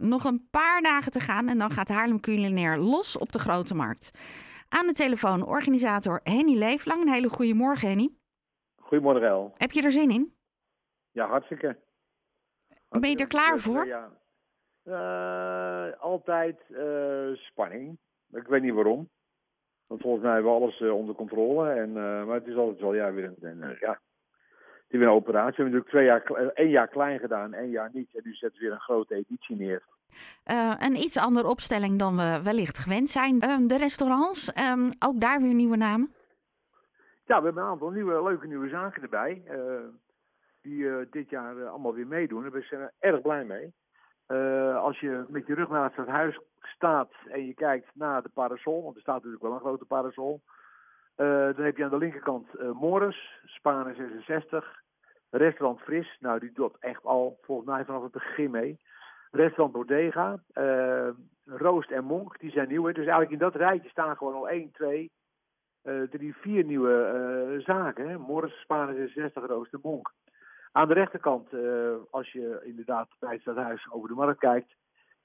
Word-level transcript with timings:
Nog 0.00 0.24
een 0.24 0.48
paar 0.50 0.82
dagen 0.82 1.12
te 1.12 1.20
gaan 1.20 1.48
en 1.48 1.58
dan 1.58 1.70
gaat 1.70 1.88
Haarlem 1.88 2.20
Culinair 2.20 2.78
los 2.78 3.18
op 3.18 3.32
de 3.32 3.38
Grote 3.38 3.74
Markt. 3.74 4.10
Aan 4.68 4.86
de 4.86 4.92
telefoon 4.92 5.46
organisator 5.46 6.20
Henny 6.22 6.56
Leeflang. 6.58 7.02
Een 7.02 7.12
hele 7.12 7.28
goede 7.28 7.54
morgen, 7.54 7.88
Henny. 7.88 8.10
Goedemorgen, 8.76 9.28
El. 9.28 9.50
Heb 9.54 9.70
je 9.70 9.82
er 9.82 9.92
zin 9.92 10.10
in? 10.10 10.34
Ja, 11.10 11.26
hartstikke. 11.26 11.76
Ben 12.88 13.10
je 13.10 13.16
er 13.16 13.26
klaar 13.26 13.58
voor? 13.58 13.86
Ja. 13.86 14.10
Eh, 14.82 16.00
altijd 16.00 16.60
eh, 16.68 17.34
spanning. 17.34 17.98
Ik 18.32 18.46
weet 18.46 18.62
niet 18.62 18.74
waarom. 18.74 19.10
Want 19.86 20.00
volgens 20.00 20.22
mij 20.22 20.32
hebben 20.32 20.52
we 20.52 20.58
alles 20.58 20.80
eh, 20.80 20.94
onder 20.94 21.14
controle. 21.14 21.70
En, 21.70 21.92
maar 21.92 22.34
het 22.34 22.46
is 22.46 22.56
altijd 22.56 22.80
wel 22.80 22.94
ja, 22.94 23.12
weer 23.12 23.34
een, 23.40 23.76
ja, 23.80 24.00
is 24.90 24.98
weer 24.98 25.08
een 25.08 25.14
operatie. 25.14 25.56
We 25.56 25.62
hebben 25.62 25.80
natuurlijk 25.80 25.88
twee 25.90 26.04
jaar, 26.04 26.20
kle- 26.20 26.52
één 26.54 26.70
jaar 26.70 26.88
klein 26.88 27.18
gedaan, 27.18 27.52
één 27.54 27.70
jaar 27.70 27.90
niet. 27.92 28.14
En 28.14 28.20
nu 28.24 28.34
zetten 28.34 28.58
we 28.60 28.64
weer 28.66 28.74
een 28.74 28.80
grote 28.80 29.14
editie 29.14 29.56
neer. 29.56 29.82
Eh, 30.44 30.74
een 30.78 30.96
iets 30.96 31.18
andere 31.18 31.48
opstelling 31.48 31.98
dan 31.98 32.16
we 32.16 32.40
wellicht 32.44 32.78
gewend 32.78 33.10
zijn. 33.10 33.40
Ehm, 33.40 33.66
de 33.66 33.76
restaurants, 33.76 34.52
ehm, 34.52 34.90
ook 35.06 35.20
daar 35.20 35.40
weer 35.40 35.54
nieuwe 35.54 35.76
namen. 35.76 36.14
Ja, 37.26 37.38
we 37.38 37.44
hebben 37.44 37.62
een 37.62 37.68
aantal 37.68 37.90
nieuwe, 37.90 38.22
leuke 38.22 38.46
nieuwe 38.46 38.68
zaken 38.68 39.02
erbij. 39.02 39.42
eh, 39.46 39.56
die 40.62 40.88
eh, 40.88 41.06
dit 41.10 41.30
jaar 41.30 41.56
eh, 41.56 41.68
allemaal 41.70 41.94
weer 41.94 42.06
meedoen. 42.06 42.50
Daar 42.50 42.62
zijn 42.62 42.80
we 42.80 42.90
erg 42.98 43.20
blij 43.20 43.44
mee. 43.44 43.72
Eh, 44.26 44.76
als 44.76 45.00
je 45.00 45.24
met 45.28 45.46
je 45.46 45.54
rug 45.54 45.68
naast 45.68 45.96
het 45.96 46.06
huis 46.08 46.40
staat 46.62 47.10
en 47.28 47.46
je 47.46 47.54
kijkt 47.54 47.90
naar 47.94 48.22
de 48.22 48.28
parasol, 48.34 48.82
want 48.82 48.94
er 48.94 49.00
staat 49.00 49.14
natuurlijk 49.14 49.42
wel 49.42 49.52
een 49.52 49.58
grote 49.60 49.84
parasol. 49.84 50.40
eh, 51.14 51.26
dan 51.26 51.64
heb 51.64 51.76
je 51.76 51.84
aan 51.84 51.90
de 51.90 51.96
linkerkant 51.98 52.54
eh 52.56 52.70
Morris, 52.70 53.39
Spanen 53.60 53.94
66. 53.94 54.82
Restaurant 55.30 55.80
Fris, 55.80 56.16
nou 56.20 56.40
die 56.40 56.52
doet 56.52 56.76
echt 56.78 57.04
al 57.04 57.38
volgens 57.42 57.68
mij 57.68 57.84
vanaf 57.84 58.02
het 58.02 58.12
begin 58.12 58.50
mee. 58.50 58.80
Restaurant 59.30 59.72
Bodega, 59.72 60.42
eh, 60.52 61.08
Roost 61.44 61.90
en 61.90 62.04
Monk, 62.04 62.38
die 62.38 62.50
zijn 62.50 62.68
nieuw. 62.68 62.86
Dus 62.86 62.96
eigenlijk 62.96 63.30
in 63.30 63.38
dat 63.38 63.54
rijtje 63.54 63.88
staan 63.88 64.16
gewoon 64.16 64.34
al 64.34 64.50
1, 64.50 64.70
2, 64.72 65.10
eh, 65.82 66.02
drie, 66.02 66.34
vier 66.36 66.64
nieuwe 66.64 67.04
eh, 67.04 67.64
zaken. 67.64 68.08
Hè? 68.08 68.18
Morris, 68.18 68.60
Spanen 68.60 68.94
66, 68.94 69.46
Roost 69.46 69.72
en 69.72 69.80
Monk. 69.82 70.12
Aan 70.72 70.88
de 70.88 70.94
rechterkant, 70.94 71.52
eh, 71.52 71.94
als 72.10 72.32
je 72.32 72.60
inderdaad 72.64 73.08
bij 73.18 73.32
het 73.32 73.40
stadhuis 73.40 73.90
over 73.90 74.08
de 74.08 74.14
markt 74.14 74.38
kijkt, 74.38 74.74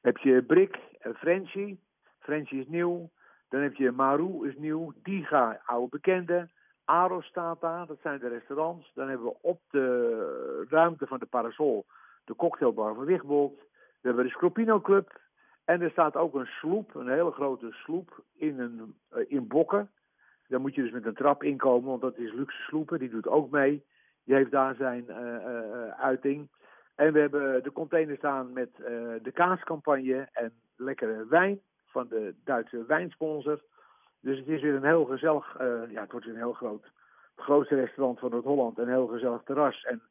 heb 0.00 0.16
je 0.16 0.42
Brik 0.42 0.78
en 0.98 1.14
Frenchie. 1.14 1.80
Frenchie 2.18 2.60
is 2.60 2.68
nieuw. 2.68 3.10
Dan 3.48 3.60
heb 3.60 3.74
je 3.74 3.90
Maru 3.90 4.48
is 4.48 4.56
nieuw. 4.56 4.92
Diga, 5.02 5.60
oude 5.64 5.88
bekende. 5.88 6.48
Aros 6.84 7.26
staat 7.26 7.60
daar, 7.60 7.86
dat 7.86 7.98
zijn 8.02 8.18
de 8.18 8.28
restaurants. 8.28 8.92
Dan 8.94 9.08
hebben 9.08 9.26
we 9.26 9.36
op 9.40 9.60
de 9.70 10.66
ruimte 10.68 11.06
van 11.06 11.18
de 11.18 11.26
Parasol 11.26 11.86
de 12.24 12.36
cocktailbar 12.36 12.94
van 12.94 13.04
Wigbold. 13.04 13.58
We 14.00 14.08
hebben 14.08 14.24
de 14.24 14.30
Scropino 14.30 14.80
Club. 14.80 15.22
En 15.64 15.80
er 15.80 15.90
staat 15.90 16.16
ook 16.16 16.34
een 16.34 16.46
sloep, 16.46 16.94
een 16.94 17.08
hele 17.08 17.30
grote 17.30 17.70
sloep, 17.70 18.22
in, 18.36 18.58
een, 18.58 18.94
eh, 19.08 19.24
in 19.28 19.46
Bokken. 19.46 19.90
Daar 20.48 20.60
moet 20.60 20.74
je 20.74 20.82
dus 20.82 20.90
met 20.90 21.06
een 21.06 21.14
trap 21.14 21.42
inkomen, 21.42 21.88
want 21.88 22.00
dat 22.00 22.18
is 22.18 22.32
luxe 22.32 22.62
sloepen. 22.62 22.98
Die 22.98 23.10
doet 23.10 23.28
ook 23.28 23.50
mee. 23.50 23.84
Die 24.24 24.34
heeft 24.34 24.50
daar 24.50 24.74
zijn 24.74 25.08
eh, 25.08 25.34
eh, 25.34 26.00
uiting. 26.00 26.48
En 26.94 27.12
we 27.12 27.18
hebben 27.18 27.62
de 27.62 27.72
container 27.72 28.16
staan 28.16 28.52
met 28.52 28.76
de 29.22 29.30
kaascampagne 29.34 30.28
en 30.32 30.52
lekkere 30.76 31.26
wijn 31.26 31.60
van 31.86 32.08
de 32.08 32.34
Duitse 32.44 32.84
wijnsponsor. 32.86 33.62
Dus 34.24 34.38
het 34.38 34.48
is 34.48 34.62
weer 34.62 34.74
een 34.74 34.84
heel 34.84 35.04
gezellig, 35.04 35.56
eh, 35.56 35.90
ja, 35.90 36.00
het 36.00 36.10
wordt 36.10 36.26
weer 36.26 36.34
een 36.34 36.40
heel 36.40 36.52
groot, 36.52 36.84
het 37.34 37.44
grootste 37.44 37.74
restaurant 37.74 38.18
van 38.18 38.30
Noord-Holland. 38.30 38.78
Een 38.78 38.88
heel 38.88 39.06
gezellig 39.06 39.42
terras 39.44 39.84
en 39.84 40.02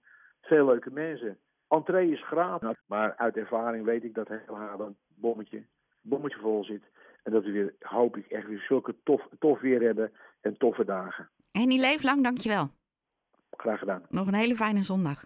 veel 0.42 0.66
leuke 0.66 0.92
mensen. 0.92 1.38
Entree 1.68 2.12
is 2.12 2.26
gratis, 2.26 2.78
maar 2.86 3.16
uit 3.16 3.38
ervaring 3.38 3.86
weet 3.86 4.04
ik 4.04 4.14
dat 4.14 4.28
heel 4.28 4.58
Haarlem 4.58 4.96
bommetje, 5.08 5.66
bommetje 6.02 6.40
vol 6.40 6.64
zit. 6.64 6.84
En 7.24 7.32
dat 7.32 7.44
we 7.44 7.52
weer, 7.52 7.74
hoop 7.80 8.18
ik, 8.18 8.28
echt 8.28 8.48
weer 8.48 8.66
zulke 8.68 8.96
tof, 9.04 9.28
tof 9.40 9.60
weer 9.60 9.82
hebben 9.82 10.12
en 10.42 10.58
toffe 10.58 10.86
dagen. 10.86 11.30
Henny 11.52 11.80
Leeflang, 11.80 12.24
dankjewel. 12.24 12.70
Graag 13.50 13.80
gedaan. 13.80 14.06
Nog 14.10 14.28
een 14.28 14.34
hele 14.34 14.56
fijne 14.56 14.84
zondag. 14.84 15.26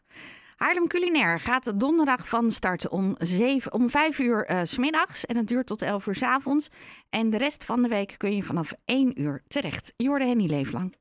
Haarlem 0.57 0.87
Culinair 0.87 1.39
gaat 1.39 1.79
donderdag 1.79 2.29
van 2.29 2.51
start 2.51 2.87
om, 2.89 3.15
zeven, 3.17 3.73
om 3.73 3.89
5 3.89 4.19
uur 4.19 4.45
eh, 4.45 4.59
s 4.63 4.71
smiddags 4.71 5.25
en 5.25 5.35
het 5.35 5.47
duurt 5.47 5.67
tot 5.67 5.81
11 5.81 6.07
uur 6.07 6.15
s 6.15 6.21
avonds. 6.21 6.67
En 7.09 7.29
de 7.29 7.37
rest 7.37 7.65
van 7.65 7.81
de 7.81 7.87
week 7.87 8.15
kun 8.17 8.35
je 8.35 8.43
vanaf 8.43 8.73
1 8.85 9.21
uur 9.21 9.43
terecht. 9.47 9.93
Je 9.95 10.07
hoorde 10.07 10.25
Henny 10.25 10.45
Leeflang. 10.45 10.95